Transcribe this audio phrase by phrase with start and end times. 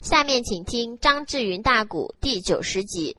[0.00, 3.16] 下面请听张志云大鼓第九十集。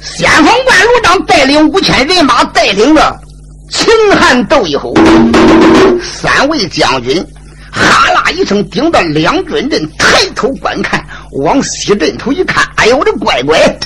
[0.00, 3.18] 先锋官罗章带领五千人马，带领着
[3.70, 4.94] 秦汉斗一吼，
[6.00, 7.20] 三位将军
[7.72, 11.04] 哈啦一声顶到两军阵，抬头观看，
[11.42, 13.78] 往西阵头一看，哎呦我的乖乖！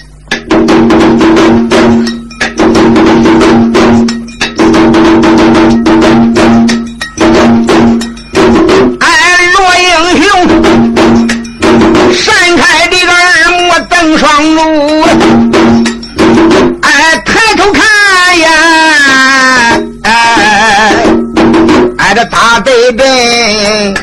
[22.27, 23.95] 大北边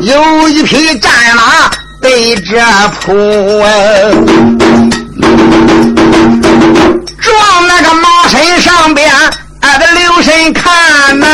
[0.00, 2.64] 有一匹战马背着
[3.00, 3.12] 扑，
[7.18, 9.10] 撞那个马身上边，
[9.60, 11.26] 哎，这留神看呐、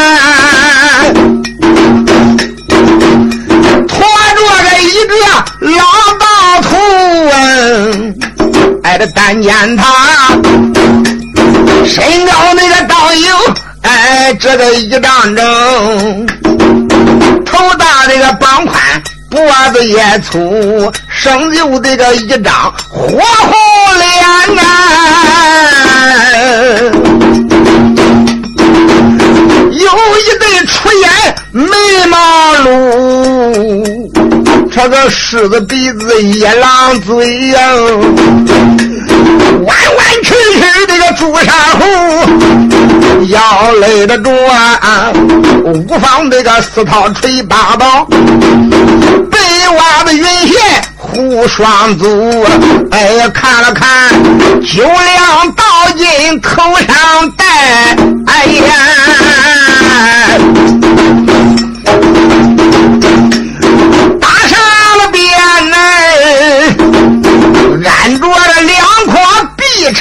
[3.88, 3.98] 驮
[4.36, 5.12] 着个一个
[5.60, 5.82] 老
[6.18, 6.26] 道
[6.62, 6.68] 徒，
[8.82, 9.84] 哎，这单肩他
[11.86, 13.28] 身高那个道有，
[14.10, 16.26] 哎，这个一丈整，
[17.46, 18.82] 头大这个膀宽，
[19.30, 19.40] 脖
[19.72, 22.52] 子也粗，生就这个一张
[22.88, 23.52] 火红
[23.98, 24.10] 脸
[24.58, 24.66] 啊，
[29.70, 29.88] 有
[30.18, 31.08] 一对出眼
[31.52, 31.70] 眉
[32.08, 32.16] 毛
[32.64, 34.10] 露，
[34.72, 37.60] 这个狮子鼻子野狼嘴呀、
[39.62, 40.19] 弯弯
[40.60, 41.82] 吃这个朱砂壶，
[43.28, 45.10] 腰勒得着啊，
[45.64, 49.38] 五方这个四套锤八宝，背
[49.76, 50.58] 娃子云鞋
[50.96, 52.44] 护双足，
[52.90, 54.12] 哎呀，看了看
[54.62, 55.64] 九两刀
[55.96, 57.44] 金头上戴，
[58.26, 58.74] 哎呀。
[64.20, 64.58] 打上
[64.98, 65.20] 了鞭
[65.70, 65.76] 呢，
[67.88, 68.26] 安着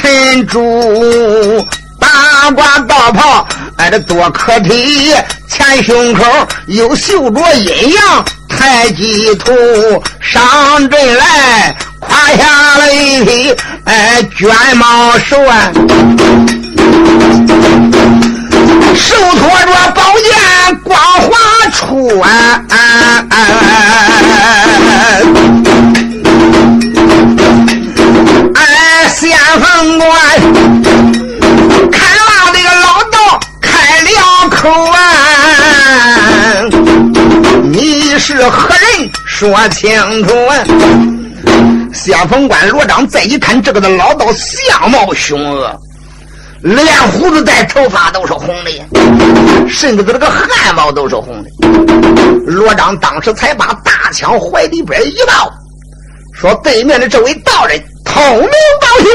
[0.00, 1.66] 碧尘珠，
[1.98, 3.46] 八卦道袍，
[3.76, 5.12] 哎，这多可体，
[5.48, 6.24] 前胸口
[6.66, 9.52] 又绣着阴阳太极图，
[10.20, 15.70] 上阵来胯下了一匹哎卷毛兽啊。
[18.96, 21.30] 手托着宝剑光华
[21.72, 22.28] 出啊
[22.70, 22.76] 啊
[23.30, 23.36] 啊！
[29.30, 30.10] 先锋官，
[31.92, 34.10] 看了这个老道开了
[34.50, 34.98] 口啊！
[37.62, 39.08] 你是何人？
[39.24, 39.92] 说清
[40.26, 40.56] 楚啊！
[41.94, 45.72] 先锋官罗章再一看，这个的老道相貌凶恶。
[46.62, 51.50] 连胡子带头发都是红的，甚至他这个汗毛都是红的。
[52.46, 55.48] 罗章当时才把大枪怀里边一抱，
[56.34, 58.48] 说：“对面的这位道人通明
[58.80, 59.08] 道姓。”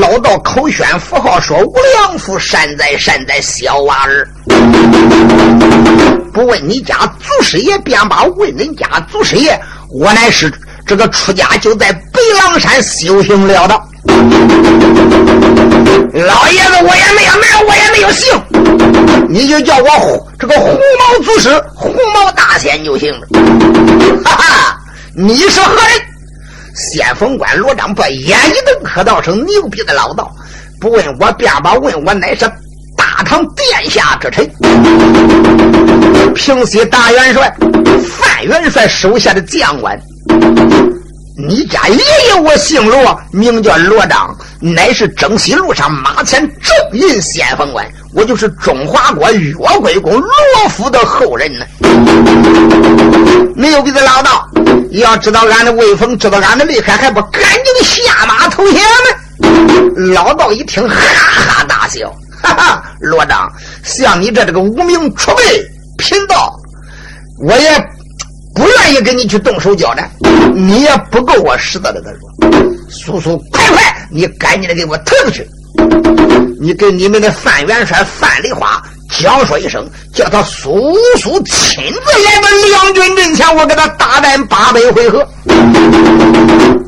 [0.00, 4.28] 老道口宣符号说：“无良夫善哉善哉，小娃儿。
[6.32, 9.56] 不问你家祖师爷，便把问人家祖师爷。
[9.90, 10.52] 我乃是
[10.84, 13.80] 这个出家就在北狼山修行了的。”
[16.12, 18.34] 老爷子，我也没有名，我也没有姓，
[19.28, 23.28] 你就叫我这个红毛祖师、红毛大仙就行了。
[24.24, 24.76] 哈哈，
[25.14, 26.02] 你是何人？
[26.78, 30.30] 先锋官罗章把眼一瞪，喝道声：“牛逼的老道！
[30.80, 32.46] 不问我，便把问我，乃是
[32.96, 34.48] 大唐殿下之臣，
[36.34, 37.52] 平西大元帅
[38.06, 39.98] 范元帅手下的将官。”
[41.48, 51.64] 你家爷爷我姓罗，名叫罗章，乃是征西路上马前正印先锋官，我就是中华国岳归公罗府的后人呢。
[53.56, 54.37] 牛逼的老道，
[54.98, 59.52] 你要知道俺的威风，知道俺的厉害，还不赶紧下马投降吗？
[60.12, 63.48] 老道一听，哈哈大笑， 哈哈，罗章，
[63.84, 65.42] 像你这这个无名出辈
[65.98, 66.52] 贫道，
[67.46, 67.88] 我也。
[68.56, 70.10] 不愿意跟你去动手交战，
[70.52, 72.02] 你也不够我使得的。
[72.02, 72.60] 他说
[72.90, 75.48] ：“速速快快，你赶紧的给我投出去！
[76.60, 85.26] 你给你们的范元帅范梨花讲说一声，叫他叔叔亲自来到两军阵前，我给他大战八百回合。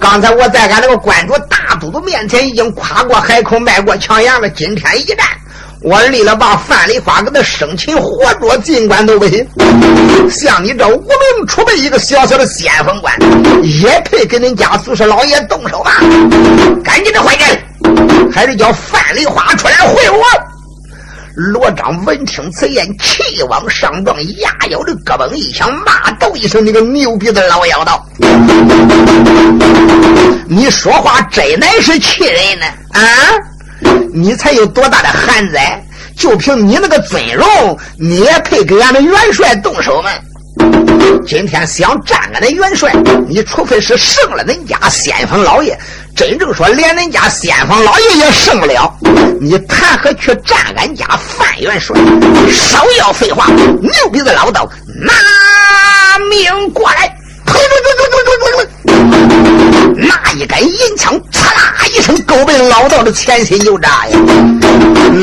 [0.00, 4.49] 刚才我在俺那个关主大都督面前已经跨过海口，迈过墙沿了。
[4.50, 5.19] 今天一战。”
[5.82, 9.49] 我立了把范梨花给他生擒活捉，进关都不行。
[10.31, 13.14] 像你这无名出辈一个小小的先锋官，
[13.62, 15.90] 也配跟恁家祖师老爷动手吗？
[16.84, 20.22] 赶紧的回去，还是叫范梨花出来会我。
[21.37, 28.05] 罗章闻听此言，气往上撞，牙咬着胳膊一枪，骂道一声：“你个牛逼的老妖道！
[30.49, 32.67] 你说话真乃是气人呢！
[32.93, 33.00] 啊，
[34.12, 35.81] 你才有多大的寒灾？
[36.17, 40.11] 就凭你那个尊容，你也配给俺们元帅动手吗？”
[41.27, 42.93] 今天想战俺的元帅，
[43.29, 45.79] 你除非是胜了恁家先锋老爷，
[46.17, 48.93] 真正说连恁家先锋老爷也胜不了，
[49.41, 51.97] 你谈何去战俺家范元帅？
[52.51, 53.47] 少要废话！
[53.49, 54.69] 牛逼的老道，
[55.05, 57.15] 拿命过来！
[57.47, 60.09] 呸呸呸呸呸呸呸！
[60.09, 61.21] 拿一杆银枪，
[61.97, 64.19] 一声，狗被老道的前心就扎呀！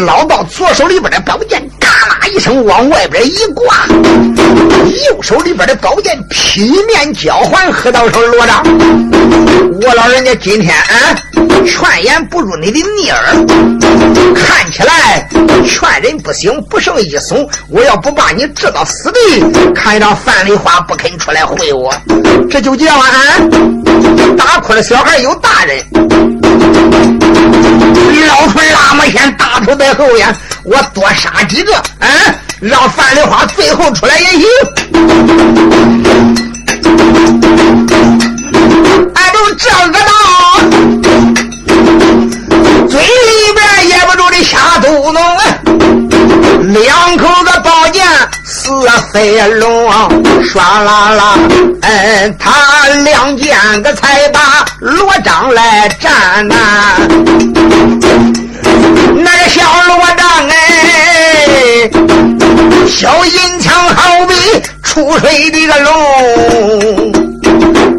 [0.05, 2.27] 老道左手里边的宝剑嘎啦。
[2.27, 8.61] 一声往外边一挂，右手里边的宝剑劈面交还，喝到手罗章，
[9.81, 11.15] 我老人家今天啊，
[11.67, 13.21] 劝言不如你的逆耳，
[14.33, 15.27] 看起来
[15.65, 17.47] 劝人不行，不胜一怂。
[17.69, 21.93] 我要不把你治到死地，看让范丽花不肯出来会我，
[22.49, 23.09] 这就叫啊，
[24.37, 25.85] 打哭了小孩有大人。
[28.27, 30.35] 老孙拉么先大头在后呀。
[30.63, 32.07] 我多杀几个，啊，
[32.59, 34.43] 让范丽花最后出来也行。
[39.15, 40.11] 俺都这个道，
[42.97, 45.21] 嘴里边咽不住的瞎嘟囔，
[46.73, 48.03] 两口子宝剑
[48.43, 48.71] 似
[49.13, 49.87] 飞龙，
[50.43, 51.37] 唰啦啦，
[51.83, 56.55] 嗯，他两剑个才把罗章来战呐。
[59.15, 61.91] 那个小罗章哎，
[62.89, 64.33] 小银枪好比
[64.81, 67.13] 出水的个龙，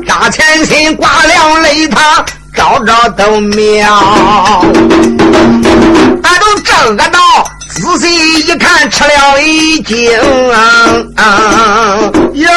[0.04, 2.24] 扎前心挂两擂他
[2.58, 3.88] 招招都妙。
[6.24, 7.20] 俺都这个道，
[7.68, 10.10] 仔细一看吃了一惊
[10.50, 12.50] 啊呀！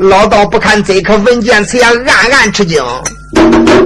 [0.00, 2.82] 老道不看这颗文件，此言暗暗吃惊。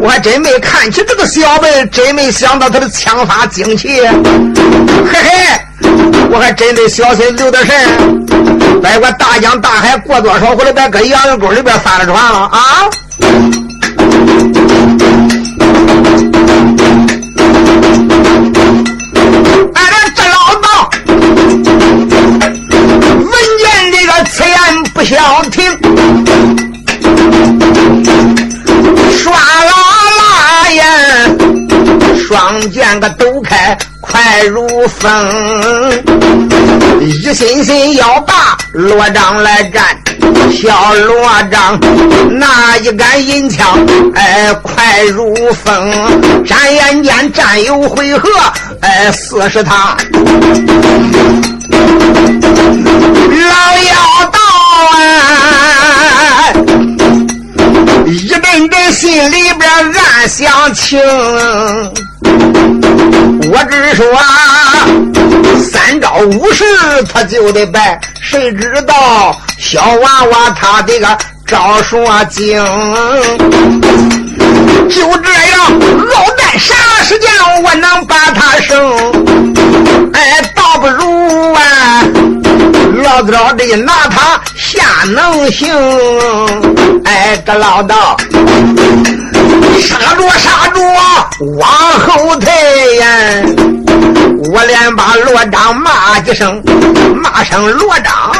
[0.00, 3.88] 我还真没看起这个小辈，真没想到他的枪法精奇。
[3.98, 5.60] 嘿嘿，
[6.30, 8.24] 我还真得小心留点神，
[8.80, 12.88] 别管大江大海过多少回来，别搁羊肉沟里边翻了船了啊！
[19.74, 19.78] 俺
[20.14, 20.66] 这老道，
[23.18, 23.26] 闻
[23.58, 24.54] 见这个此言
[24.92, 25.14] 不消
[25.50, 25.56] 停。
[29.10, 29.72] 唰啦
[30.18, 30.20] 啦
[30.70, 30.80] 呀
[32.26, 35.10] 双剑个抖开，快如风，
[37.00, 39.98] 一心心要把罗章来战。
[40.50, 41.78] 小罗章
[42.30, 43.78] 那一杆银枪，
[44.14, 45.34] 哎，快如
[45.64, 48.28] 风，眨眼间战有回合，
[48.80, 49.96] 哎，四十趟。
[53.30, 53.94] 老妖
[54.32, 54.38] 道
[54.92, 54.98] 啊，
[58.06, 58.40] 一阵
[58.70, 60.98] 阵心里边暗想情。
[63.48, 64.04] 我只说
[65.62, 66.64] 三招五式
[67.12, 72.56] 他就得败，谁知道小娃娃他的个招数精？
[74.88, 77.30] 就这样老在啥时间
[77.62, 78.78] 我能把他胜？
[80.12, 82.04] 哎，倒不如啊，
[83.02, 84.82] 老早的拿他下
[85.14, 85.74] 能行？
[87.04, 88.16] 哎，这老道。
[89.80, 90.80] 杀着杀着，
[91.58, 91.68] 往
[92.00, 93.06] 后退呀！
[94.50, 96.62] 我连把罗章骂几声，
[97.22, 98.32] 骂声罗章，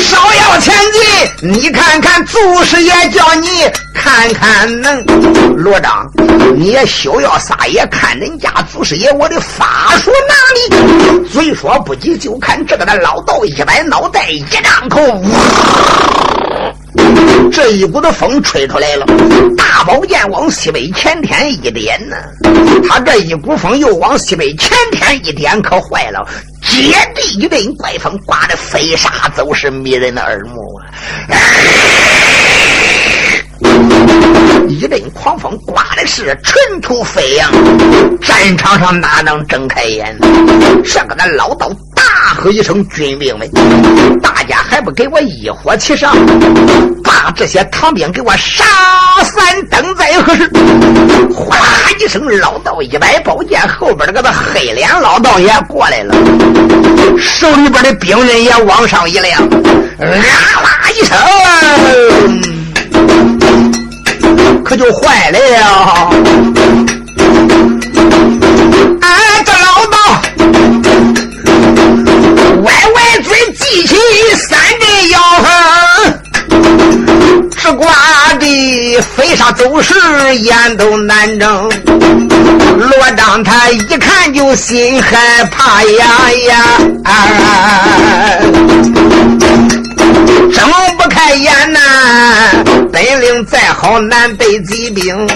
[0.00, 3.48] 稍要前进，你看看祖师爷叫你
[3.94, 5.04] 看看能。
[5.56, 6.10] 罗章，
[6.56, 11.28] 你也休要撒野，看人家祖师爷我的法术哪里？
[11.28, 15.00] 嘴说不急，就看这个的老道一摆脑袋，一张口。
[17.52, 19.06] 这一股子风吹出来了，
[19.56, 22.16] 大宝剑往西北前天一点呢。
[22.88, 26.26] 他这一股风又往西北前天一点，可坏了！
[26.62, 30.60] 接地一阵怪风，刮得飞沙走石，迷人的耳目
[31.28, 31.36] 啊！
[34.68, 37.50] 一阵狂风，刮的是尘土飞扬，
[38.20, 40.16] 战场上哪能睁开眼？
[40.84, 41.70] 像个那老道
[42.30, 43.50] 喝一声：“军兵们，
[44.22, 46.16] 大家还不给我一伙齐上，
[47.02, 48.64] 把这些唐兵给我杀
[49.24, 50.48] 散，等在何时？”
[51.34, 56.14] 哗啦一声，老道一摆宝剑，后边那个黑脸老道也过来了，
[57.18, 59.42] 手里边的兵刃也往上一亮，
[59.98, 61.16] 啊啦一声。
[64.64, 66.10] 可就坏了呀！
[75.10, 76.20] 要狠，
[77.56, 77.86] 吃瓜
[78.38, 79.94] 的飞沙走石，
[80.36, 81.68] 眼都难睁。
[82.78, 86.64] 罗章他一看就心害怕呀呀，
[90.52, 91.80] 睁不开眼呐。
[92.92, 95.26] 本领再好，难背贼兵，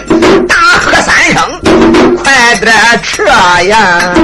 [0.49, 1.43] 大喝三声，
[2.16, 3.25] 快点撤
[3.64, 4.14] 呀。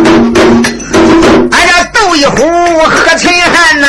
[1.52, 2.47] 俺这斗一壶，
[2.78, 3.88] 我喝秦汉呐。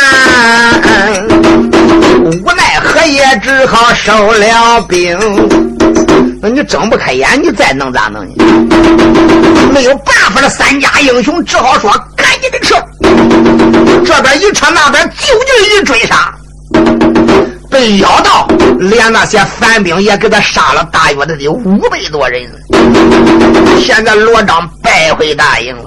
[2.31, 5.17] 无奈何也只好收了兵。
[6.41, 8.33] 那你睁不开眼，你再能咋弄呢？
[9.73, 12.75] 没有办法的三家英雄只好说：赶紧的撤！
[14.05, 16.33] 这边一撤，那边就近一追杀。
[17.69, 18.47] 被咬到，
[18.79, 22.49] 连那些反兵也给他杀了，大约的有五百多人。
[23.79, 25.83] 现在罗章败回大营了，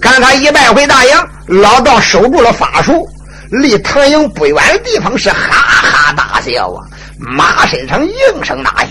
[0.00, 1.10] 看他一败回大营，
[1.46, 3.08] 老道守住了法术，
[3.52, 6.80] 离唐英不远的地方是哈哈大笑啊，
[7.18, 8.88] 马身上应声大喊：“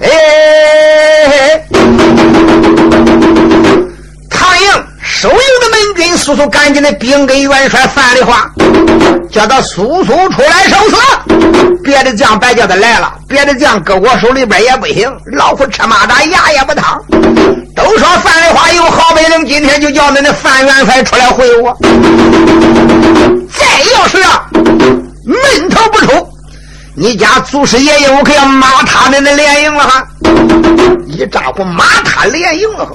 [0.00, 1.66] 哎！”
[4.30, 4.66] 唐英
[5.04, 8.48] 守营的门军速速赶紧的禀给元帅范丽华，
[9.30, 10.96] 叫他速速出来受死。
[11.82, 15.12] 别的将别叫他来了，别的将搁我手里边也不行。
[15.32, 17.00] 老虎吃蚂蚱，牙也不烫。
[17.74, 21.76] 都说范丽华有好本领，今天就叫恁那范元帅出来会我。
[23.52, 24.46] 再要是啊，
[25.24, 26.28] 闷头不出，
[26.94, 30.06] 你家祖师爷爷我可要骂他们的连营了哈！
[31.06, 32.86] 一丈夫骂他连营了。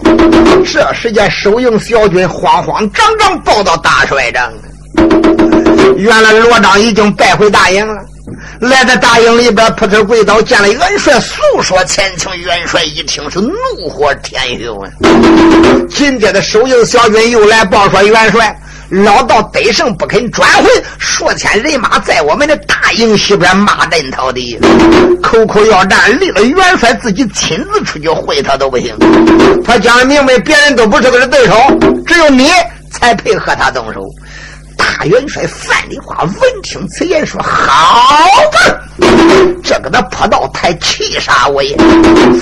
[0.64, 4.54] 这时间，守营小军慌慌张张报到大帅帐。
[5.98, 8.00] 原来罗章已经败回大营了。
[8.60, 12.32] 来到大营里边，扑通跪倒，见了元帅，诉说前情。
[12.38, 14.90] 元帅一听是怒火填胸啊！
[15.90, 18.56] 紧接着守营小军又来报说：元帅。
[18.90, 24.58] 老道得胜不肯转回，数千人马在我们的大营西边骂阵讨敌，
[25.22, 28.96] 口口要战，立了元帅自己亲自出去会他都不行。
[29.66, 31.54] 他讲明白，别人都不是他的对手，
[32.06, 32.50] 只有你
[32.90, 34.00] 才配合他动手。
[34.78, 38.58] 大元帅范丽花闻听此言，说：“好吧，
[39.64, 41.76] 这个的破道太气煞我也！”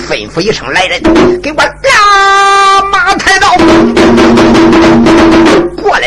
[0.06, 1.02] 吩咐一声：“来人，
[1.40, 3.48] 给我拉马抬刀！”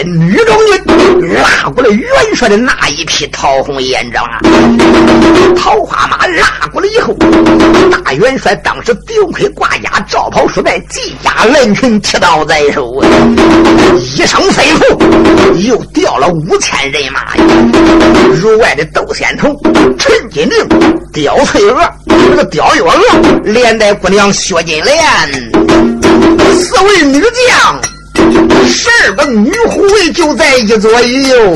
[0.03, 4.39] 女中军拉过来元帅的那一匹桃红烟帐啊，
[5.56, 7.13] 桃花马拉过来以后，
[8.03, 12.94] 大元帅当时顶盔挂甲，罩袍束带，系甲 len 裙，提刀在手，
[13.98, 17.36] 一声吩咐，又调了五千人马，
[18.41, 19.56] 如外的窦仙童、
[19.98, 20.68] 陈金令、
[21.12, 22.94] 刁翠娥，这个刁月娥，
[23.44, 24.98] 连带姑娘薛金莲，
[26.53, 27.99] 四位女将。
[28.68, 31.54] 十二个女护卫就在一左一右。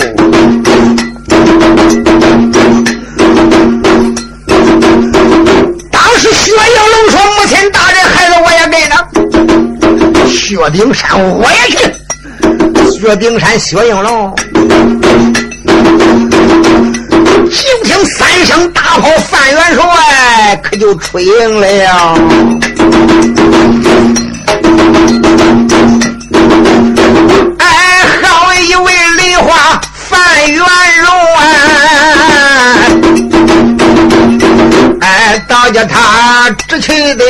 [5.92, 6.58] 当时薛应
[6.92, 8.94] 龙说：“母亲大人，孩子我也跟着。”
[10.28, 11.78] 薛丁山我也去。
[12.92, 14.36] 薛丁山、薛应龙，
[17.52, 19.82] 就听三声大炮，范元帅
[20.64, 22.16] 可就吹赢了呀。
[35.64, 37.24] 哎，倒叫他直气的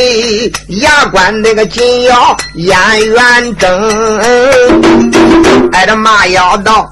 [0.80, 2.76] 牙关那个紧咬燕
[3.06, 4.20] 元正，
[5.72, 6.90] 哎，这马要道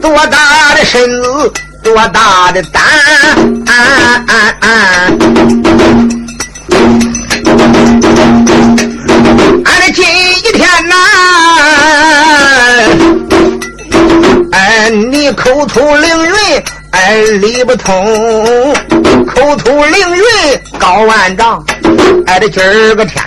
[0.00, 1.52] 多大的身子，
[1.84, 2.82] 多大的胆，
[9.64, 10.96] 俺这今一天呐。
[14.50, 16.34] 哎，你口吐凌云，
[16.92, 17.92] 哎，理不通；
[19.26, 20.24] 口吐凌云，
[20.78, 21.64] 高万丈。
[22.26, 23.22] 哎，这今儿个天，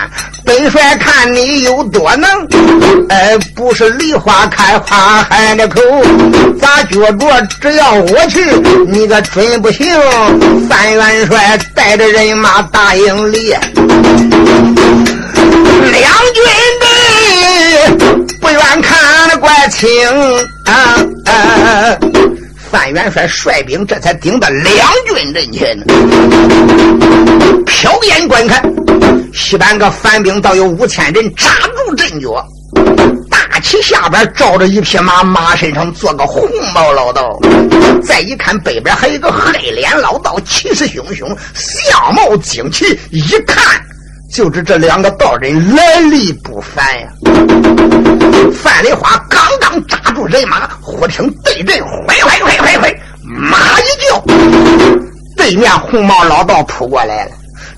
[0.46, 2.30] 本帅看你有多能。
[3.10, 5.82] 哎，不是梨花开花开的口，
[6.62, 8.44] 咋觉着只要我去，
[8.88, 9.88] 你个准不行。
[10.70, 13.54] 三元帅带着人马大营里，
[15.92, 16.04] 两
[16.34, 16.44] 军
[16.80, 16.86] 的
[18.40, 19.90] 不愿看的怪清。
[20.66, 21.98] 啊啊！
[22.72, 25.78] 范元帅率兵，这才顶到两军阵前。
[27.66, 28.64] 瞟眼观看，
[29.34, 32.46] 西边个反兵倒有五千人扎住阵脚。
[33.30, 36.44] 大旗下边罩着一匹马，马身上坐个红
[36.74, 37.40] 毛老道。
[38.04, 43.82] 再一看北边还有个黑脸老道，气势汹汹，相貌惊奇，一看。
[44.34, 47.08] 就知这两个道人来历不凡呀！
[48.54, 49.42] 范丽花刚
[49.88, 54.22] 扎住人马，呼声对阵，挥挥挥挥挥，马一叫，
[55.38, 57.32] 对面红毛老道扑过来了。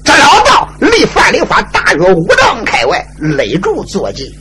[0.03, 4.33] 这老道离范梨花大约五丈开外，勒住坐骑。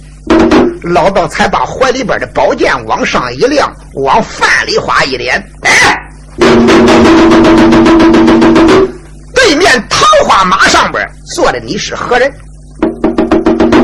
[0.83, 5.99] 老道才把怀里边的宝剑往上一亮，往范梨花一脸，哎，
[9.35, 12.33] 对面桃花马上边坐的你是何人？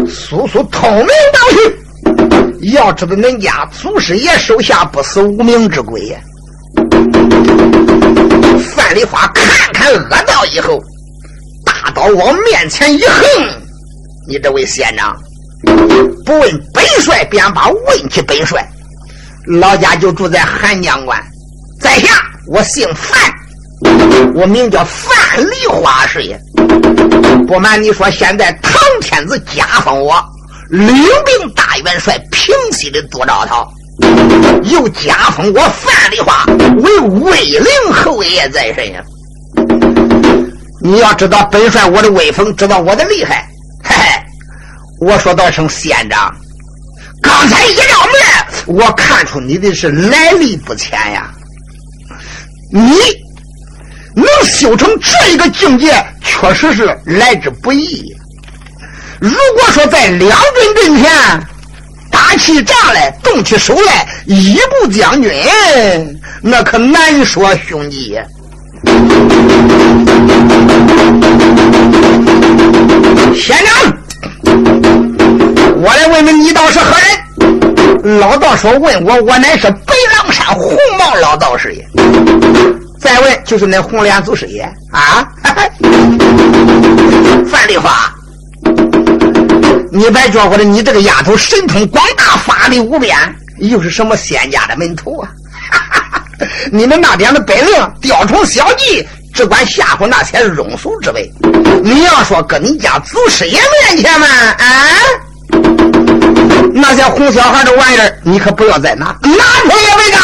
[0.09, 1.82] 速速通明道去，
[2.63, 6.21] 要知道恁家祖师爷手下不死无名之鬼呀！
[8.73, 10.81] 范梨花看看恶道以后，
[11.67, 13.25] 大刀往面前一横，
[14.29, 15.17] 你这位县长。
[16.25, 18.65] 不问本帅，便把问起本帅。
[19.47, 21.21] 老家就住在韩江关，
[21.81, 23.33] 在下我姓范，
[24.37, 26.41] 我名叫范梨花师爷。
[27.49, 30.25] 不瞒你说，现在唐天子加封我
[30.73, 33.71] 领兵大元帅，平西的都兆涛，
[34.63, 36.47] 又加封我范丽华
[36.79, 39.03] 为威灵侯爷在身呀。
[40.83, 43.47] 你要知道本帅我的威风，知道我的厉害，
[43.85, 44.05] 嘿嘿。
[45.03, 46.35] 我说道声县长，
[47.23, 51.31] 刚才一照面，我看出你的是来历不浅呀。
[52.73, 52.83] 你
[54.15, 58.11] 能修成这一个境界，确实是来之不易。
[59.23, 61.09] 如果说在两军阵前
[62.11, 65.33] 打起仗来，动起手来，一步将军，
[66.43, 68.19] 那可难说兄弟。
[73.33, 73.97] 县长。
[75.77, 77.09] 我来问问你，倒是何人？
[78.19, 81.89] 老道说：“问我，我乃是白狼山红毛老道士爷。
[82.99, 85.25] 再问，就是那红脸祖师爷啊！”
[87.47, 88.13] 范丽花，
[89.95, 93.15] 你别觉着你这个丫头神通广大，法力无边，
[93.59, 95.29] 又是什么仙家的门徒啊？
[96.73, 99.07] 你们那边的本领，雕虫小技。
[99.35, 101.31] 只管吓唬那些庸俗之辈。
[101.83, 103.59] 你要说搁你家祖师爷
[103.91, 104.67] 面前嘛，啊，
[106.75, 110.21] 那些哄小孩的玩意儿，你可不要再拿，拿出也没干。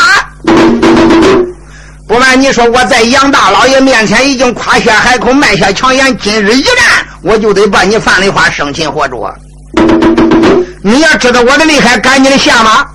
[2.06, 6.74] 不瞒你说，我在杨大老爷面前已经夸下海口，迈下强言，今日一战，
[7.22, 9.34] 我就得把你范梨花生擒活捉。
[10.82, 12.86] 你要知道我的厉害，赶紧的下马，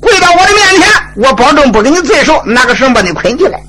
[0.00, 3.60] 跪到我的面前，我保证不给你罪受，拿个绳把你捆起来。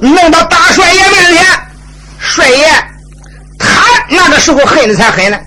[0.00, 1.44] 弄到大帅爷面前，
[2.18, 2.66] 帅爷，
[3.58, 3.68] 他
[4.08, 5.38] 那个时候恨的才狠呢。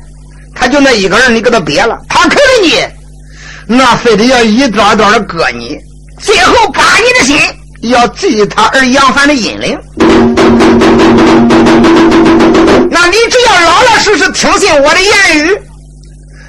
[0.54, 5.78] 他就那一个人，你给他憋了，他啃了你，那非得要一刀刀的割你，
[6.22, 7.38] 最后把你的心
[7.90, 9.78] 要记他而扬帆的阴灵。
[12.90, 15.58] 那你只要老老实实听信我的言语，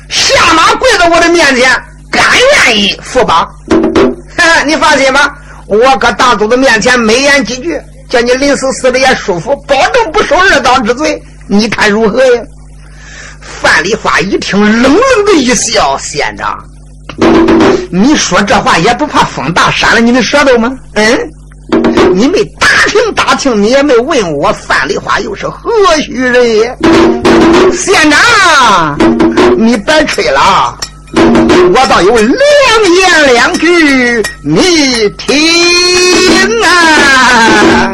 [0.09, 1.71] 下马跪在我的面前，
[2.11, 2.23] 甘
[2.55, 3.49] 愿意服绑，
[4.67, 5.35] 你放心吧。
[5.67, 11.21] 我搁大祖的面前美言几句，叫你临死死的也舒服，保证不受二刀之罪。
[11.49, 12.43] 你看如何呀？
[13.41, 16.59] 范丽花一听，冷冷的一笑：“县长，
[17.91, 20.73] 你说这话也不怕风大扇了你的舌头吗？
[20.95, 21.19] 嗯，
[22.15, 25.71] 你没打听打听，你也没问我范丽花又是何
[26.03, 26.77] 许人也？
[27.73, 28.99] 县长，
[29.57, 30.77] 你别吹了。”
[31.19, 35.35] 我倒有两言两句，你听
[36.63, 37.93] 啊！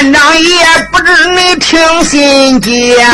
[0.00, 0.48] 眼，县长也
[0.90, 3.06] 不知你听心间呀。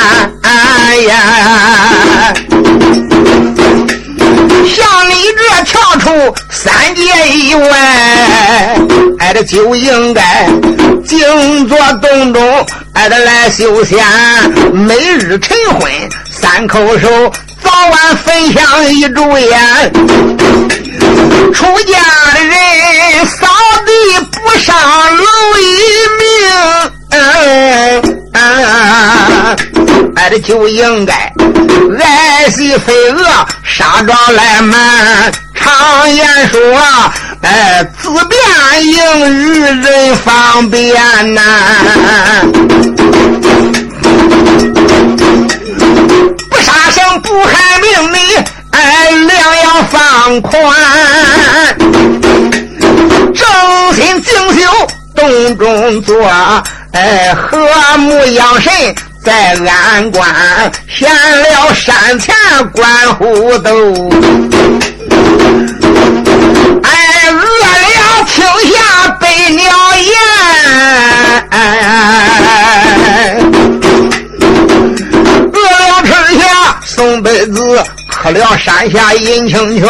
[4.66, 8.78] 像你这跳出三界以外，
[9.18, 10.48] 俺，这就应该
[11.04, 13.98] 静坐洞中，哎，这来修仙，
[14.72, 15.90] 每日晨昏
[16.30, 17.08] 三叩首，
[17.62, 19.92] 早晚焚香一炷烟。
[21.52, 21.92] 出家
[22.34, 23.46] 的人扫
[23.84, 23.90] 地
[24.32, 24.76] 不上
[25.16, 25.24] 楼
[25.58, 25.62] 一
[26.18, 26.24] 命。
[28.32, 28.38] 啊，
[30.16, 31.32] 哎，就应该
[31.98, 35.32] 爱惜飞蛾，杀壮来满。
[35.54, 36.60] 常言说，
[37.42, 38.94] 哎，自便应
[39.34, 40.94] 与人方便
[41.34, 41.40] 呐。
[46.50, 48.18] 不杀生，不害命，你
[48.76, 50.54] 哎，粮要放宽。
[53.34, 53.42] 正
[53.94, 54.60] 心静修，
[55.14, 56.28] 洞中坐，
[56.92, 57.58] 哎，和
[57.98, 58.70] 睦养神
[59.24, 60.30] 在安关。
[60.88, 62.34] 闲了山前
[62.74, 63.70] 观虎斗，
[66.82, 69.64] 哎，饿了停下百鸟
[69.96, 70.12] 宴。
[75.52, 76.08] 饿了吃
[76.38, 76.44] 下。
[79.18, 79.88] 阴清泉，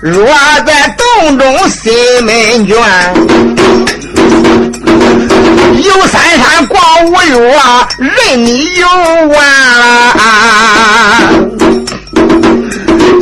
[0.00, 0.26] 若
[0.66, 1.92] 在洞中心
[2.24, 2.76] 门卷。
[5.82, 7.36] 游三山逛五岳，
[7.98, 8.86] 任你游
[9.28, 9.36] 玩。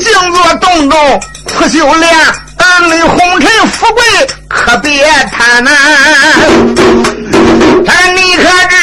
[0.01, 0.97] 静坐洞中
[1.55, 2.09] 苦修炼，
[2.57, 4.03] 儿女红尘富贵
[4.49, 5.71] 可别贪婪。
[7.87, 8.75] 但你可知，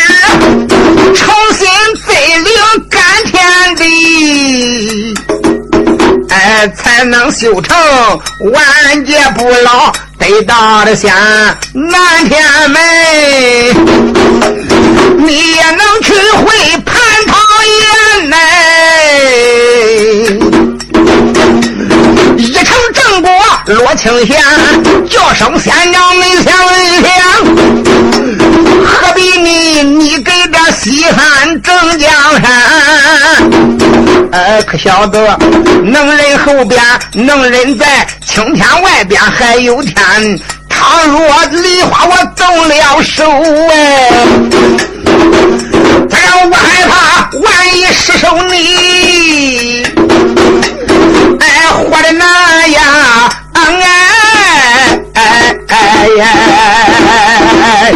[1.16, 1.24] 诚
[1.58, 1.68] 心
[2.06, 2.52] 最灵
[2.90, 3.32] 甘天
[3.76, 3.84] 地，
[6.30, 7.76] 哎，才能修成
[8.40, 11.14] 万劫不老得道的仙
[11.74, 12.82] 南天门。
[15.26, 16.46] 你也能去会
[16.86, 16.92] 蟠
[17.28, 17.38] 桃
[18.20, 18.38] 园呢。
[22.44, 23.32] 一城正果
[23.68, 24.38] 落清闲，
[25.10, 26.54] 叫声仙娘没想
[27.02, 27.10] 想，
[28.86, 32.52] 何必你你给这西汉争江山？
[34.34, 35.40] 呃，可晓得
[35.86, 39.96] 能人后边能人在青天外边还有天，
[40.68, 43.24] 倘若梨花我动了手
[43.70, 44.12] 哎，
[46.10, 49.86] 他让我害怕，万一失手你。
[51.40, 52.82] 哎，活的难呀！
[53.54, 53.60] 哎
[55.14, 55.20] 哎
[55.68, 56.22] 哎呀！
[57.64, 57.94] 哎，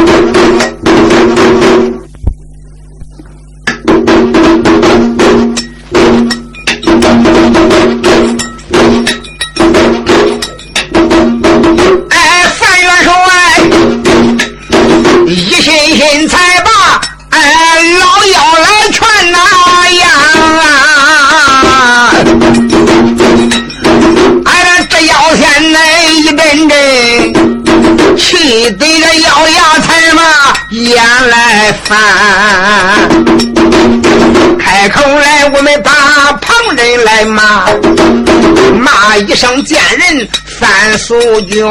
[31.90, 31.96] 来翻。
[34.60, 35.92] 开口来，我们把
[36.42, 37.68] 旁人来骂，
[38.78, 41.66] 骂一声贱人范素娟。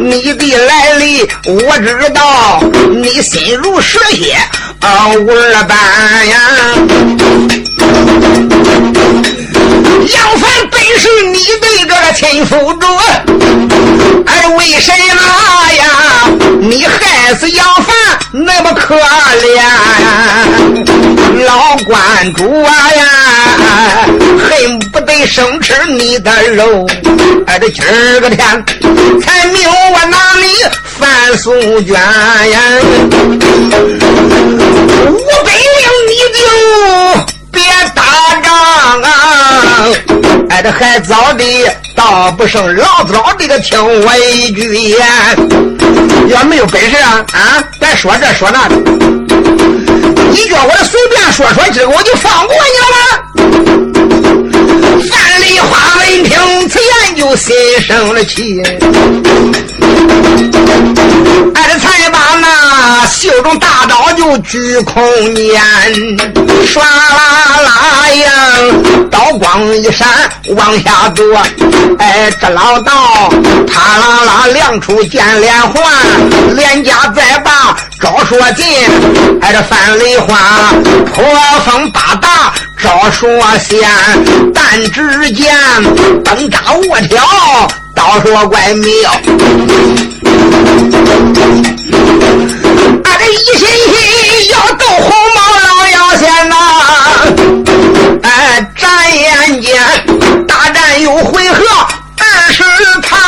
[0.00, 4.32] 你的来历我知道，你心如蛇蝎
[4.80, 6.40] 啊五二般呀。
[10.08, 12.86] 杨凡本是你的这个亲夫主，
[14.26, 15.22] 而为什么
[15.74, 15.84] 呀？
[16.60, 17.94] 你害死杨凡
[18.88, 19.60] 可怜？
[21.44, 23.04] 老关主啊呀，
[24.48, 26.86] 恨不得生吃你的肉。
[27.46, 28.64] 哎，这今儿个天
[29.20, 30.46] 才明我拿你
[30.98, 32.00] 范素娟呀！
[35.06, 36.40] 五百两你就
[37.52, 37.60] 别
[37.94, 38.00] 打
[38.42, 38.48] 仗
[39.02, 39.12] 啊！
[40.50, 41.44] 哎，这还早的
[41.94, 44.98] 倒不胜老子老这个听我一句言。
[46.28, 48.76] 要没有本事啊啊，咱说这说那的，
[50.30, 53.00] 你叫我随便说说，今儿我就放过你了吗？
[55.10, 55.76] 范梨花
[56.22, 57.54] 听此言，就心
[57.86, 58.60] 生了气。
[61.54, 65.02] 哎，这才把那袖中大刀就举空
[65.34, 65.62] 念，
[66.66, 68.30] 唰啦啦呀，
[69.10, 70.08] 刀光一闪
[70.56, 71.24] 往下躲。
[71.98, 73.30] 哎，这老道
[73.66, 75.82] 啪啦啦亮出剑连环，
[76.54, 78.66] 连家再把招说尽。
[79.40, 80.36] 哎，这范梨花
[81.14, 81.24] 破
[81.64, 83.80] 风八达招说仙，
[84.54, 85.54] 但只见
[86.24, 87.26] 灯扎卧条。
[87.94, 89.10] 道说怪妙，
[93.04, 93.98] 俺这一心心
[94.50, 96.54] 要斗红毛老妖仙呐！
[98.22, 98.26] 哎，
[98.76, 99.68] 眨眼间
[100.46, 101.64] 大战有回合
[102.18, 102.62] 二十
[103.02, 103.18] 趟，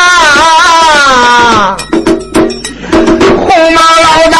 [3.36, 4.36] 红毛老道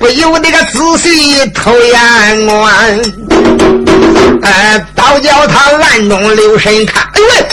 [0.00, 3.00] 不由那个仔细偷眼观，
[4.42, 7.46] 哎，倒叫他暗中留神看，哎呦喂！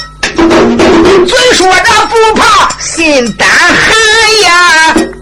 [1.26, 3.88] 嘴说着不怕，心胆寒
[4.46, 4.52] 呀！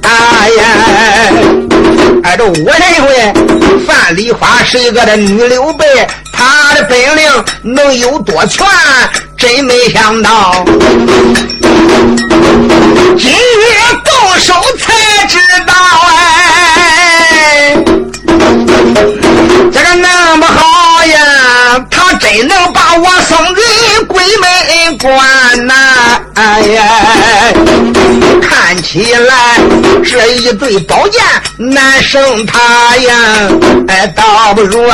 [0.03, 0.09] 哎
[0.57, 0.63] 呀，
[2.23, 3.33] 哎，这我认为
[3.85, 5.85] 范梨花是一个的女刘备，
[6.31, 8.65] 她的本领能有多全，
[9.37, 10.65] 真没想到。
[13.17, 13.33] 今日
[14.05, 15.39] 动手才知
[22.37, 25.73] 他真能把我送进鬼门关呐！
[26.35, 26.83] 哎呀，
[28.41, 29.57] 看起来
[30.05, 31.19] 这一对宝剑
[31.57, 33.49] 难胜他呀！
[33.87, 34.85] 哎，倒不如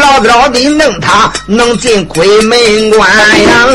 [0.00, 3.10] 老早的弄他能进鬼门关
[3.42, 3.66] 呀！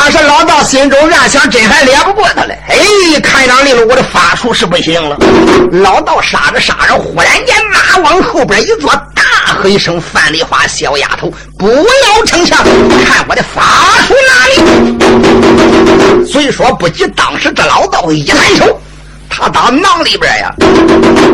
[0.00, 2.58] 当时老道心中暗想，真还练不过他嘞！
[2.68, 5.14] 哎，看张丽了，我的法术是不行了。
[5.70, 12.64] 老道杀着杀着，忽然间马往后边一坐，大喝一声：“范丽花，小丫头，不要逞强，
[13.04, 13.62] 看我的法
[14.08, 18.80] 术哪里！”虽说不及当时这老道一抬手，
[19.28, 20.50] 他打囊里边呀，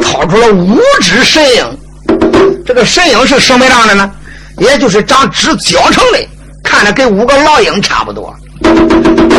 [0.03, 1.79] 掏出了五只神鹰。
[2.67, 4.11] 这个神鹰是什么样的呢？
[4.59, 6.19] 也就是长纸雕成的，
[6.65, 8.35] 看着跟五个老鹰差不多。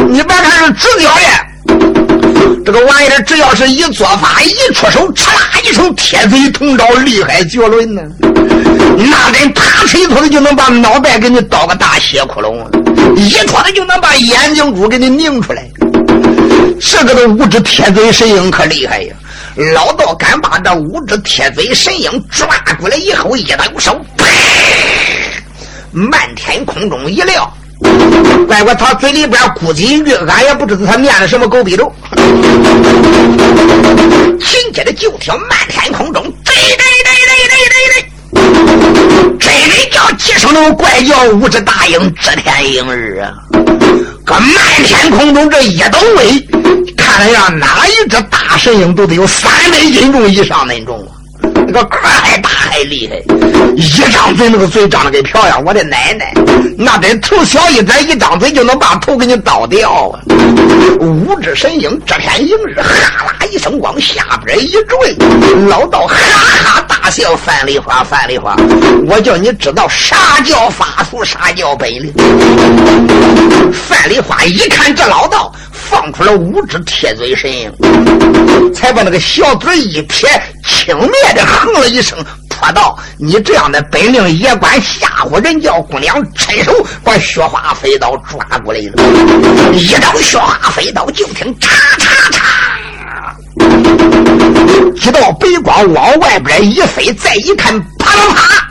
[0.09, 8.01] 你别看是纸雕的，这个玩意儿只要是一做法，一出手，哧啦一声，铁嘴铜招，厉害绝伦呢。
[8.21, 12.55] 那人啪哧一坨子就能把脑袋给你刀个大血窟窿，
[13.15, 15.67] 一戳子就能把眼睛珠给你拧出来。
[16.79, 19.15] 这个的五只铁嘴神鹰可厉害呀！
[19.73, 22.47] 老道敢把这五只铁嘴神鹰抓
[22.79, 24.25] 过来以后，一抖手，啪，
[25.91, 27.51] 漫天空中一撂。
[28.47, 31.93] 乖乖，他嘴里边估计越俺也不知道他念的什么狗逼咒。
[34.39, 43.33] 紧接着就听漫天空中，对对对对对对对，真人叫几声那个怪叫，五只大鹰遮天鹰儿啊！
[44.25, 46.47] 搁漫天空中这一抖尾，
[46.97, 51.07] 看来呀，哪一只大神鹰都得有三百斤重以上那种。
[51.41, 53.15] 那个块还大还厉害，
[53.75, 56.33] 一张嘴那个嘴张的跟瓢样，我的奶奶，
[56.77, 60.19] 那得头小一点，一张嘴就能把头给你倒掉啊！
[60.99, 65.15] 五只神鹰这片鹰日，哈啦一声往下边一坠，
[65.67, 68.55] 老道哈哈大笑，范丽花，范丽花，
[69.07, 72.13] 我叫你知道啥叫法术，啥叫本领。
[73.73, 75.53] 范丽花一看这老道。
[75.89, 77.71] 放出了五只铁嘴神鹰，
[78.73, 80.29] 才把那个小嘴一撇，
[80.65, 82.17] 轻蔑的哼了一声，
[82.49, 86.71] 泼道：“你这样的本领也管吓唬人家姑娘？”伸手
[87.03, 88.93] 把雪花飞刀抓过来了，
[89.73, 92.41] 一刀雪花飞刀，就听嚓嚓嚓，
[94.95, 98.67] 一道白光往外边一飞，再一看，啪啪啪，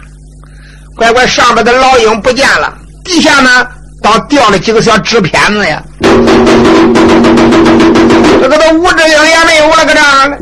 [0.97, 2.73] 乖乖，上边的老鹰不见了，
[3.05, 3.66] 地下呢？
[4.03, 5.83] 倒掉了几个小纸片子呀！
[8.40, 10.38] 这个都五只鹰也没有了，搁这儿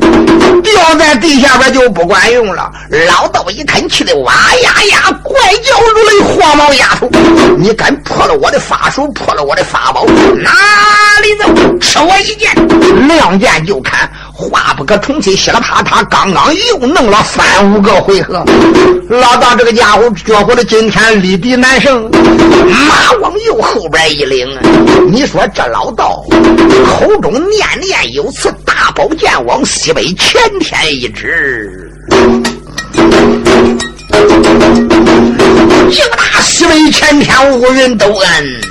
[0.61, 2.71] 掉在地下边就不管用了。
[3.07, 6.23] 老道一看，气得哇呀呀，怪叫如雷！
[6.35, 7.09] 黄毛丫头，
[7.57, 10.51] 你敢破了我的法术，破了我的法宝，哪
[11.21, 11.77] 里走？
[11.79, 12.53] 吃我一剑！
[13.07, 14.09] 亮剑就砍。
[14.37, 18.43] 话不可重提，稀里啪嚓，刚刚又弄了三五个回合。
[19.07, 24.45] 老道这个家伙觉乎的今天力敌难胜，马往右后边一领。
[25.09, 26.21] 你说这老道
[26.85, 31.89] 口中念念有词，大宝剑往西北前天一指，
[35.89, 38.61] 就打西北前天乌云都恩。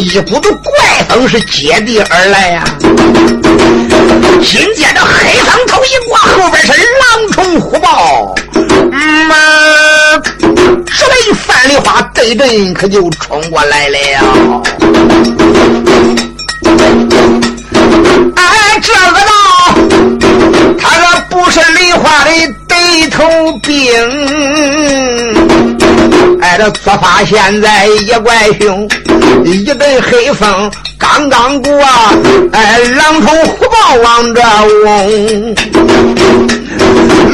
[0.00, 0.72] 一股子怪
[1.10, 2.64] 风是接地而来呀！
[4.42, 8.34] 紧接着黑风头一刮，后边是狼虫虎豹，
[9.28, 9.36] 妈，
[10.40, 11.14] 这位
[11.46, 14.62] 范梨花对阵可就冲过来了。
[26.60, 28.86] 这做法现在也怪凶，
[29.46, 31.72] 一阵黑风刚刚过，
[32.52, 34.42] 哎，狼虫虎豹往这
[34.84, 35.56] 嗡，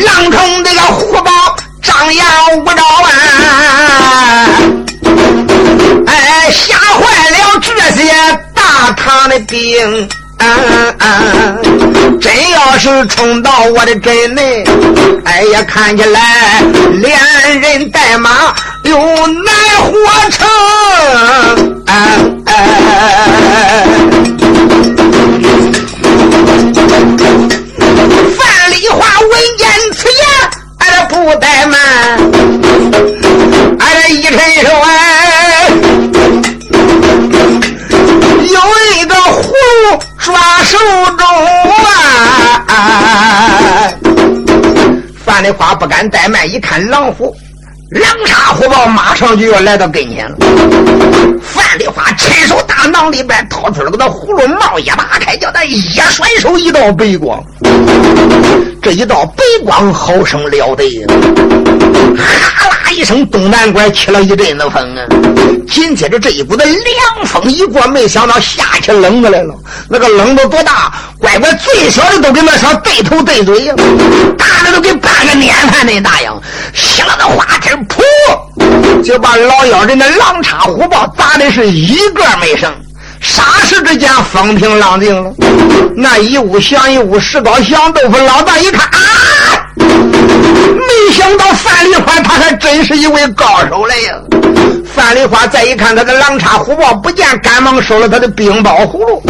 [0.04, 4.46] 狼虫这个虎豹张牙舞爪啊，
[6.06, 8.12] 哎，吓坏了这些
[8.54, 10.08] 大唐的兵。
[12.20, 14.62] 真要是冲到我的阵内，
[15.24, 16.60] 哎呀，看起来
[16.92, 18.54] 连人带马
[18.86, 19.90] 又难活
[20.30, 20.46] 成。
[28.36, 30.22] 范丽华闻见此言，
[30.78, 31.74] 哎，不怠慢，
[33.80, 34.88] 哎，一伸手哎。
[38.38, 38.60] 有
[38.94, 39.52] 一个壶
[40.16, 40.78] 抓手
[41.18, 41.26] 中
[42.68, 42.78] 啊！
[45.24, 47.36] 范丽花不敢怠慢，一看狼虎。
[47.90, 50.36] 狼叉虎豹马上就要来到跟前了。
[51.40, 57.40] 范丽华趁手大囊里边掏出了个那葫芦帽，一打开，叫他一甩手，一道白光。
[58.82, 61.06] 这一道白光好生了得，
[62.16, 65.02] 哈啦一声，东南关起了一阵子风啊。
[65.68, 69.54] 紧接着这一股子凉风一过，没想到下起冷子来了。
[69.88, 70.92] 那个冷子多大？
[71.18, 73.74] 乖乖，最小的都跟那小对头对嘴呀，
[74.36, 76.40] 大的都跟半个脸盘那大样。
[76.74, 82.72] 响了的花枝，噗，就把老妖人的狼叉虎豹砸的是一个没剩。
[83.22, 85.32] 霎时之间风平浪静了。
[85.96, 88.16] 那一屋响一屋，石膏响豆腐。
[88.24, 89.00] 老大一看啊，
[90.36, 94.14] 没想到范梨花他还真是一位高手来呀！
[94.94, 99.22] 范梨花再一看他的狼叉虎豹不见，赶忙收了他的冰包葫芦，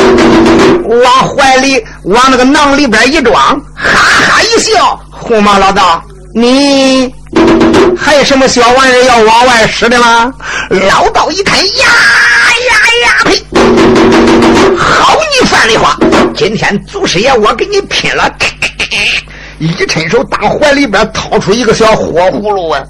[1.03, 3.35] 往怀里往那个囊里边一装，
[3.75, 6.03] 哈哈一笑：“红毛老道，
[6.35, 7.13] 你
[7.99, 10.33] 还有什么小玩意要往外使的吗？”
[10.89, 11.85] 老道一看，呀
[12.69, 13.25] 呀呀！
[13.25, 13.43] 呸！
[14.77, 15.97] 好你范梨花，
[16.35, 18.31] 今天祖师爷我跟你拼了！
[19.59, 22.83] 一伸手，打怀里边掏出一个小火葫芦啊！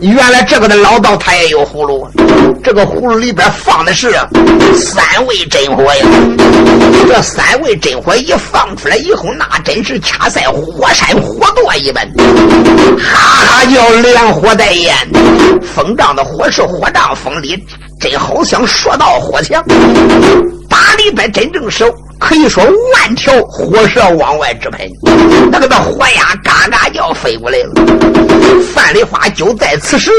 [0.00, 2.08] 原来这个的老道他也有葫芦，
[2.62, 4.12] 这个葫芦里边放的是
[4.76, 6.06] 三味真火呀！
[7.08, 12.08] 这三味真火一放出来以后，那真是掐在火山火垛一般，
[12.96, 14.94] 哈哈叫连火带烟，
[15.74, 17.60] 风仗的火是火仗风里，
[18.00, 19.60] 真好像说到火墙，
[20.68, 21.84] 打里边真正是。
[22.18, 24.90] 可以说万条火蛇往外直喷，
[25.50, 27.74] 那个那火呀，嘎嘎叫飞过来了。
[28.74, 30.10] 范梨花就在此时，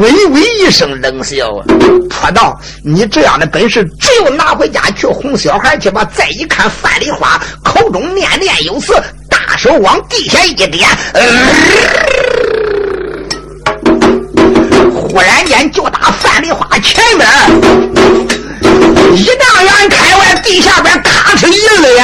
[0.00, 1.64] 微微一声冷笑啊，
[2.10, 8.92] 说道：“你这样的本事，只有拿回家去哄小孩去吧。”再一看范梨花口中念念有词，
[9.28, 10.88] 大手往地下一点，
[14.94, 17.91] 忽然间就打范梨花前面。
[19.14, 22.02] 一丈远开外，地下边咔哧一裂，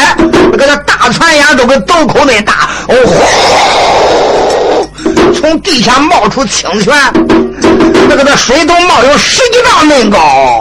[0.53, 2.94] 那个大船眼都跟斗口那大，哦，
[5.35, 6.94] 从地下冒出清泉，
[8.09, 10.61] 那个那水都冒有十几丈那高。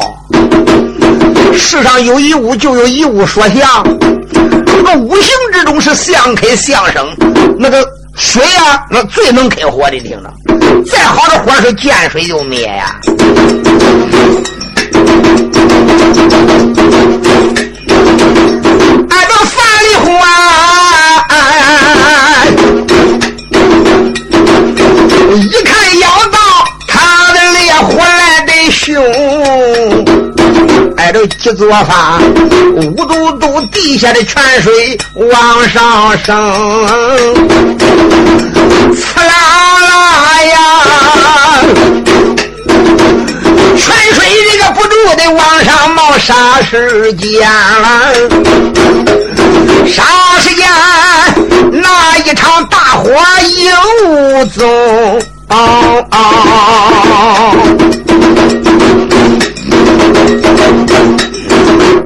[1.58, 3.84] 世上有一物就有一物说相，
[4.66, 7.06] 这个五行之中是相克相生，
[7.58, 10.32] 那个水啊，那最能克火的，听着，
[10.90, 12.96] 再好的火是见水就灭呀。
[19.10, 20.06] 俺这范梨花，
[25.36, 25.70] 一看
[26.00, 26.38] 要到
[26.88, 26.94] 他
[27.34, 28.96] 的烈火来得凶，
[30.98, 32.20] 挨着几座发，
[32.76, 36.36] 呜嘟嘟地下的泉水往上升，
[38.96, 39.34] 刺啦
[39.82, 39.92] 啦
[40.44, 40.56] 呀！
[44.98, 48.14] 泉水这个不住的往上冒，啥时间了？
[49.86, 50.04] 啥
[50.42, 50.68] 时间？
[51.72, 53.12] 那一场大火
[53.58, 55.22] 有踪？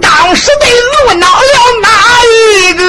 [0.02, 1.88] 当时的怒恼了哪
[2.24, 2.84] 一个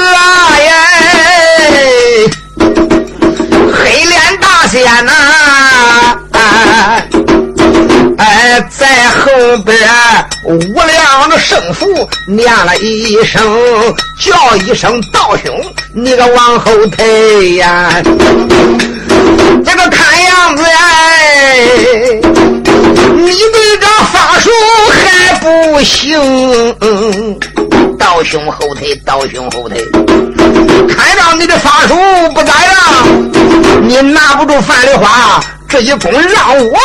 [8.82, 9.78] 在后边
[10.42, 11.86] 无量的圣父
[12.26, 13.40] 念了一声，
[14.18, 15.56] 叫一声道兄，
[15.94, 17.92] 你个往后退呀！
[19.64, 21.58] 这个看样子哎，
[23.14, 24.50] 你的这法术
[24.90, 26.76] 还不行。
[27.96, 29.80] 道兄后退，道兄后退，
[30.88, 31.94] 看到你的法术
[32.34, 32.74] 不咋样，
[33.86, 36.80] 你拿不住范梨花，这一功让我。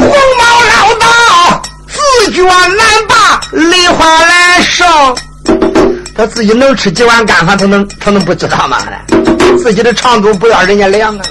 [0.00, 1.06] 红毛老道
[1.88, 4.86] 自觉难拔，梨花来生。
[6.14, 8.78] 他自己能吃几碗干饭，他能他能不知道吗？
[9.58, 11.22] 自己的长度不要人家量啊！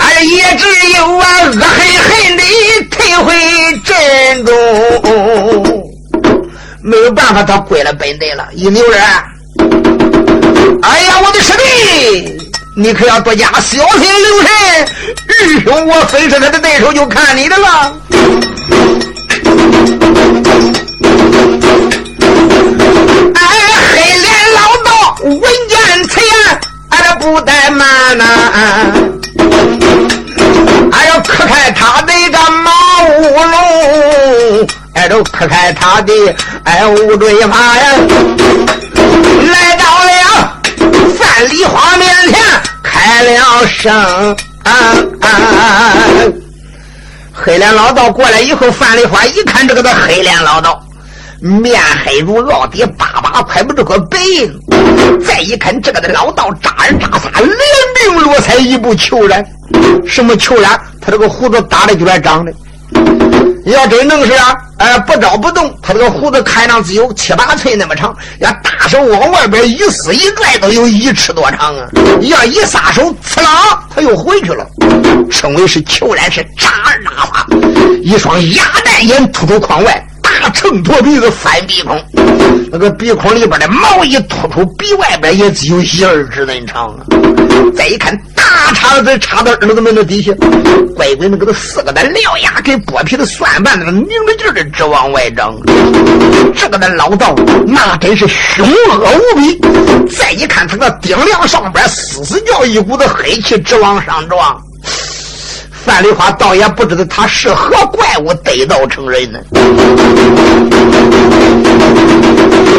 [0.00, 0.66] 哎，也只
[0.96, 2.42] 有啊，恶狠狠的
[2.90, 3.34] 退回
[3.84, 4.54] 阵中。
[6.82, 8.46] 没有办法，他归了本队了。
[8.52, 9.00] 一扭人，
[10.82, 12.43] 哎呀，我的师弟！
[12.76, 14.50] 你可要多加小心留神，
[15.28, 17.94] 日兄我非是他的对手，就看你的了。
[23.34, 23.40] 哎，
[23.92, 28.24] 黑脸老道闻见此言，俺不怠慢呐，
[30.90, 32.72] 俺要磕开他的个马
[33.04, 36.12] 乌龙，俺都磕开他的
[36.64, 37.92] 哎乌坠马呀，
[39.52, 40.43] 来到了。
[41.10, 42.40] 范梨花面前
[42.82, 43.92] 开了声
[44.64, 44.72] 啊
[45.20, 45.92] 啊啊，
[47.32, 50.82] 黑脸老道过来以后，范梨花一看这个的黑脸老道，
[51.40, 54.52] 面黑如烙铁，八八拍不住个白印。
[55.26, 57.50] 再一看这个的老道，扎人扎撒，连
[58.14, 59.44] 鬓落彩，一步虬髯。
[60.06, 60.78] 什么虬髯？
[61.00, 62.52] 他这个胡子打的就来长的。
[63.64, 71.88] 要真能是啊，哎，不招不动，他这个胡子看上只有七八寸那么长，呀大手往外边一撕一拽，都有一尺多长啊！
[72.20, 74.66] 要一撒手，刺啦，他又回去了。
[75.30, 77.46] 称为是虬然是扎耳拉花，
[78.02, 80.06] 一双鸭蛋眼突出眶外，
[80.54, 82.00] 秤砣鼻子翻鼻孔，
[82.70, 87.04] 那个鼻孔里边的毛一突出，鼻外边也只有一二指那长啊！
[87.76, 88.18] 再一看。
[88.36, 90.32] 大叉子插到耳朵门的底下，
[90.94, 95.54] 乖乖的给他四个的獠牙跟剥皮的蒜瓣子拧着劲的直往外长。
[96.54, 97.34] 这个的老道
[97.66, 99.60] 那真是凶恶无比。
[100.16, 104.56] 再一看他那顶梁上边嘶嘶叫一股子黑气直往上撞。
[105.84, 109.38] 范丽花倒也不知道他是何怪物得道成人呢。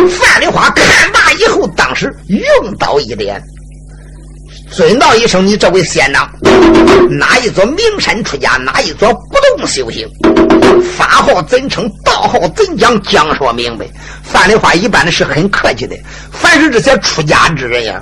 [0.09, 3.39] 范丽花看罢以后，当时用刀一点。
[4.71, 6.27] 尊道一声：“你这位仙长，
[7.09, 8.57] 哪一座名山出家？
[8.57, 10.09] 哪一座不动修行？
[10.97, 11.87] 法号怎称？
[12.03, 12.99] 道号怎讲？
[13.03, 13.85] 讲说明白。”
[14.23, 15.95] 范丽花一般的是很客气的。
[16.31, 18.01] 凡是这些出家之人呀，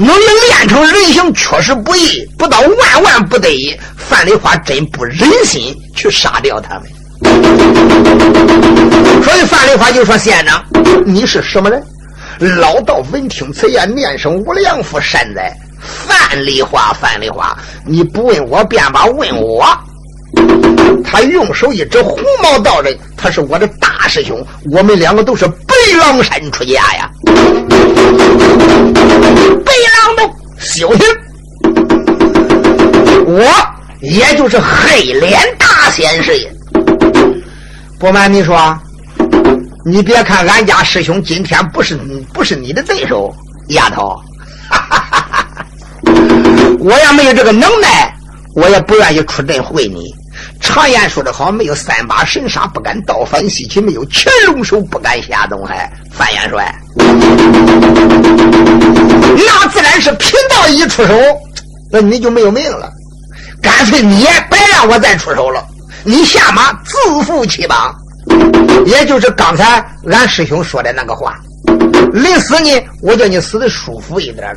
[0.00, 0.16] 能能
[0.48, 3.78] 练成人形，确实不易，不到万万不得已。
[3.98, 6.84] 范丽花真不忍心去杀掉他们。
[9.22, 10.64] 所以范丽花就说：“县长，
[11.04, 11.84] 你是什么人？”
[12.58, 19.66] 老道闻听此言，念声：“无良夫善哉。”范丽花，范丽花，你不问我便把问我。
[21.04, 24.42] 他用手一指红毛道人，他是我的大师兄，
[24.72, 27.10] 我们两个都是白狼山出家呀。
[34.10, 36.52] 也就是黑脸大仙师爷。
[37.96, 38.76] 不瞒你说，
[39.86, 41.96] 你别看俺家师兄今天不是
[42.34, 43.32] 不是你的对手，
[43.68, 44.16] 丫头。
[46.80, 48.12] 我要没有这个能耐，
[48.56, 50.12] 我也不愿意出阵会你。
[50.60, 55.88] 常言说得好，没有三把神杀不敢倒反西岐，没有乾隆手不敢下东海。
[56.10, 56.74] 范元帅，
[59.36, 61.14] 那自然是贫道一出手，
[61.92, 62.90] 那你就没有命了。
[63.62, 65.64] 干脆你也别让我再出手了，
[66.04, 67.94] 你下马自负其帮。
[68.86, 71.38] 也就是刚才俺师兄说的那个话，
[72.12, 72.70] 临死呢，
[73.02, 74.56] 我叫你死的舒服一点儿，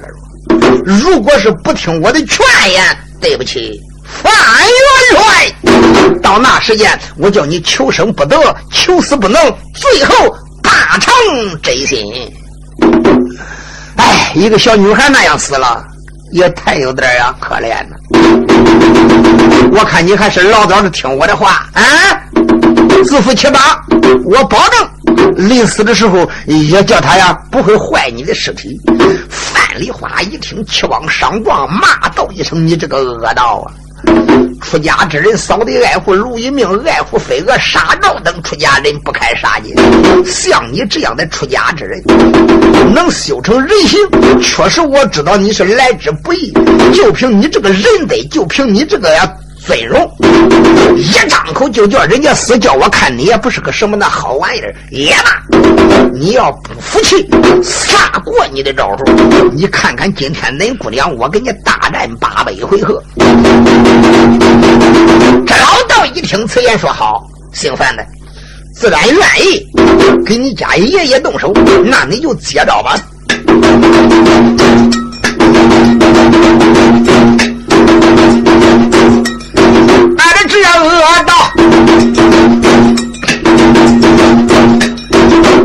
[0.85, 3.81] 如果是不听我的劝言，对不起，
[4.21, 8.37] 范元帅，到那时间我叫你求生不得，
[8.71, 9.41] 求死不能，
[9.73, 10.13] 最后
[10.61, 11.13] 大成
[11.61, 12.13] 真心。
[13.97, 15.83] 哎，一个小女孩那样死了，
[16.33, 17.97] 也太有点呀，可怜了。
[19.71, 21.83] 我看你还是老早的听我的话啊，
[23.05, 23.79] 自负其八，
[24.25, 28.81] 我保证临死的时候也叫他呀不会坏你的尸体。
[29.29, 33.71] 范丽花一听，气往上撞，骂道一声：“你这个恶道啊！
[34.61, 39.73] 出家之人，扫地爱护如一命，爱护飞蛾杀照等出家人不开杀戒。
[40.25, 42.01] 像你这样的出家之人，
[42.93, 43.99] 能修成人形，
[44.41, 46.51] 确实我知道你是来之不易。
[46.93, 49.31] 就凭你这个人得，就凭你这个呀。”
[49.65, 50.09] 尊荣，
[50.97, 54.75] 一张口就叫人家死，叫我看你也不是个什么那好玩意儿。
[54.91, 55.41] 也罢，
[56.13, 57.25] 你要不服气，
[57.63, 59.05] 杀过你的招数，
[59.53, 63.01] 你看看今天恁姑娘，我给你大战八百回合。
[65.47, 68.05] 这老道一听此言，说好，姓范的
[68.75, 69.65] 自然愿意
[70.25, 71.53] 给你家爷爷动手，
[71.85, 72.99] 那你就接招吧。
[80.45, 80.89] 这恶
[81.25, 81.31] 道，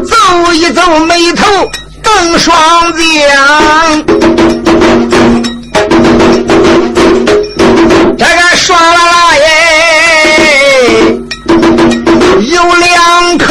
[0.04, 0.12] 走
[0.52, 1.44] 一走，眉头
[2.02, 2.56] 瞪双
[2.96, 3.04] 睛。
[8.16, 9.42] 这个爽啦啦耶，
[12.40, 13.46] 有两口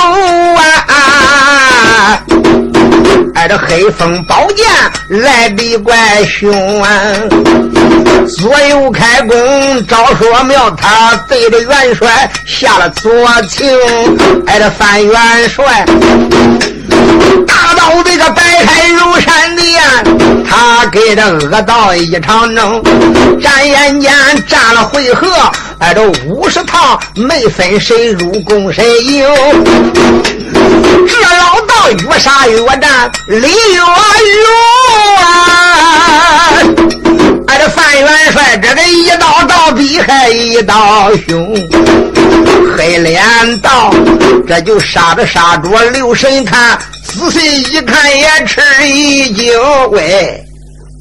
[3.48, 4.66] 这黑风宝剑
[5.22, 5.96] 来的怪
[6.26, 6.92] 凶啊！
[8.38, 13.10] 左右开弓，招说妙，他对着元帅下了左
[13.44, 13.68] 情。
[14.48, 15.86] 挨着范元帅
[17.46, 19.82] 大刀这个摆开如闪电，
[20.50, 22.84] 他给这恶道一场争，
[23.42, 24.12] 眨眼间
[24.46, 25.28] 战了回合，
[25.80, 29.28] 哎，这五十趟没分谁入宫谁赢。
[31.08, 33.86] 这老道越杀越战，李越勇
[35.18, 35.28] 啊！
[37.48, 41.56] 俺这范元帅，这个一刀刀比还一刀凶，
[42.76, 43.24] 黑脸
[43.62, 43.94] 道，
[44.48, 49.54] 这就杀着杀着留神看，仔细一看也吃一惊。
[49.92, 50.44] 喂，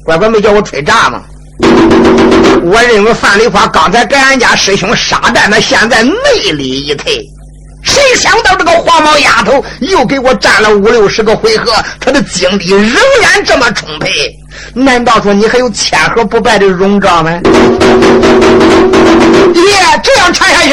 [0.05, 1.23] 乖乖没叫我吹炸吗？
[1.59, 7.23] 我认为范丽花刚才跟俺家师兄杀战那，现在内力一退，
[7.83, 14.09] 谁想到这个黄毛丫头又给我战了五六十个回合，她的精力仍然这么充沛。
[14.73, 17.31] 难道说你还有千合不败的荣兆吗？
[17.31, 17.41] 耶，
[20.03, 20.71] 这样传下去，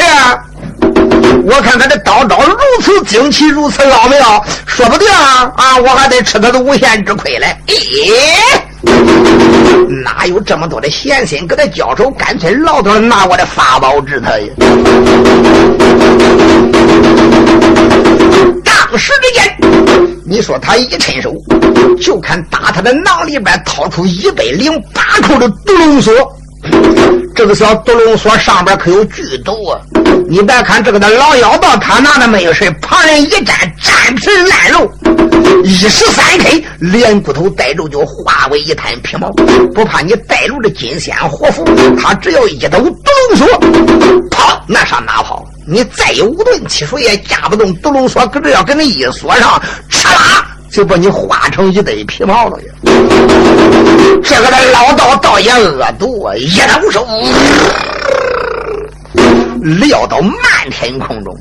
[1.47, 7.55] 我看他的刀招如此精奇，如此奥妙，说不定啊，我还得吃他的无限之亏嘞。
[7.67, 8.11] 咦，
[10.03, 12.09] 哪有这么多的闲心跟他交手？
[12.11, 14.47] 干脆老多拿我的法宝治他呀！
[18.63, 19.55] 当时之间。
[20.27, 21.31] 你说他一伸手，
[22.01, 26.11] 就看打他的囊里边掏出一百零八口的毒龙锁。
[27.35, 29.79] 这个小毒龙锁上边可有剧毒啊！
[30.27, 34.91] 你别看这个的老妖道，他拿的没有事旁人一沾，沾皮烂肉，
[35.63, 36.49] 一十三刻，
[36.79, 39.29] 连骨头带肉就化为一滩皮毛。
[39.73, 41.63] 不怕你带路的金仙活佛，
[42.01, 43.47] 他只要一抖毒龙锁，
[44.31, 45.45] 跑那上哪跑？
[45.67, 49.61] 你再有五吨汽水也架不动毒龙锁，可这要给你一锁上。
[49.89, 52.73] 吃啦，就把你化成一堆皮毛了呀！
[54.23, 57.07] 这个的老道倒也恶毒啊，一抖手，
[59.65, 61.35] 撂到漫天空中，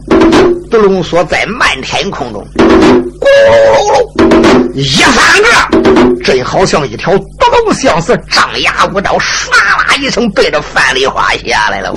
[0.71, 3.53] 毒龙锁在漫天空中，咕噜
[3.93, 7.27] 噜一翻个，真好像一条毒
[7.67, 11.93] 龙，像是张牙舞爪，唰啦一声对着范丽花下来了。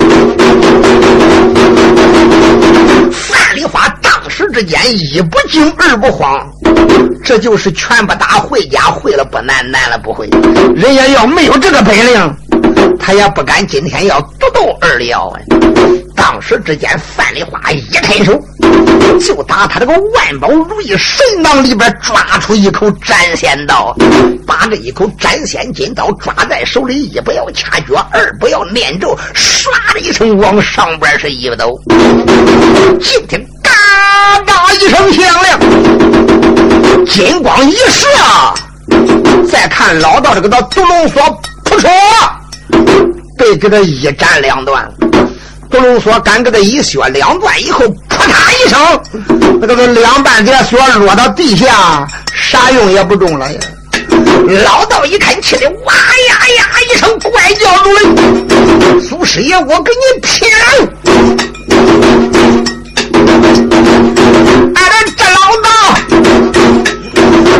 [3.10, 6.46] 范丽花当时之间一不惊二不慌。
[7.24, 10.28] 这就是拳不打会家，会了不难，难了不会。
[10.76, 12.36] 人家要没有这个本领，
[12.98, 15.40] 他也不敢今天要独斗二廖啊。
[16.14, 18.38] 当时之间，范丽花一抬手，
[19.24, 23.96] 就打他这个万宝如意神囊里边抓出一口斩仙刀，
[24.46, 31.80] 把这一口斩仙金刀抓在手里，一不要掐诀，二不要念咒，唰的一声往上边是一抖，
[33.00, 33.70] 就听嘎
[34.44, 38.08] 嘎一声响亮，金光一射，
[39.48, 41.22] 再看老道这个的毒龙锁，
[41.64, 41.88] 扑哧，
[43.38, 44.86] 被给他一斩两断。
[45.70, 48.80] 毒龙锁敢给他一削两断以后，扑嗒一声，
[49.60, 53.60] 那个两半截锁落到地下，啥用也不中了呀！
[54.64, 58.00] 老道一看，气得哇呀呀一声怪叫出来
[59.06, 60.64] ：“苏师爷，我跟你拼了！”
[64.74, 65.68] 俺这这老道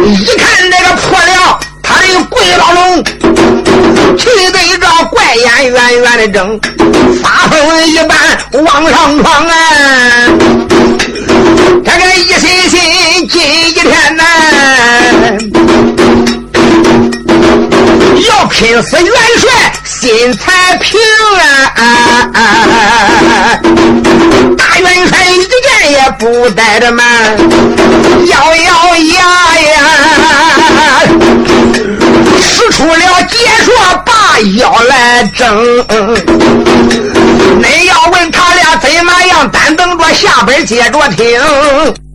[0.06, 3.04] 一看那个破了，他这个鬼老龙，
[4.16, 6.60] 气得一张怪眼圆圆的睁。
[7.22, 8.16] 发疯一般
[8.64, 9.52] 往上闯啊！
[11.84, 14.22] 这个一心心进一天呐，
[18.28, 21.00] 要拼死元帅心才平
[21.40, 21.80] 啊！
[24.56, 27.06] 大元帅一件也不带着慢，
[28.26, 29.16] 咬咬牙
[29.60, 29.76] 呀，
[32.40, 35.46] 使出了解说把腰来争。
[37.60, 39.50] 恁要问他俩怎么样？
[39.50, 42.07] 单等着下边接着听。